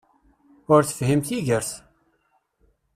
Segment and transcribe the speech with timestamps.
[0.73, 1.69] Ur tefhim tigert!